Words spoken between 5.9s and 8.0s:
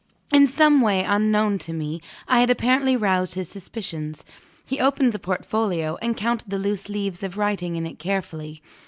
and counted the loose leaves of writing in it